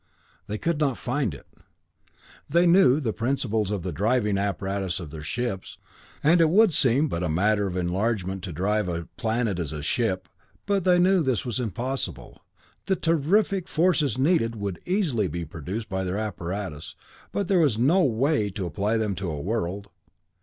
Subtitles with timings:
[0.47, 1.45] They could not find it.
[2.49, 5.77] They knew the principles of the driving apparatus of their ships,
[6.23, 9.83] and it would seem but a matter of enlargement to drive a planet as a
[9.83, 10.27] ship,
[10.65, 12.41] but they knew this was impossible;
[12.87, 16.95] the terrific forces needed would easily be produced by their apparatus,
[17.31, 19.89] but there was no way to apply them to a world.